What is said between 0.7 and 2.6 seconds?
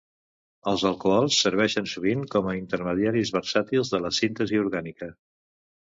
Els alcohols serveixen sovint com a